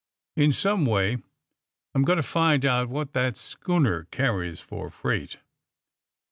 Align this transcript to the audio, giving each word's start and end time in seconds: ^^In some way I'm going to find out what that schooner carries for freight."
^^In 0.35 0.51
some 0.51 0.87
way 0.87 1.19
I'm 1.93 2.01
going 2.01 2.17
to 2.17 2.23
find 2.23 2.65
out 2.65 2.89
what 2.89 3.13
that 3.13 3.37
schooner 3.37 4.05
carries 4.05 4.59
for 4.59 4.89
freight." 4.89 5.37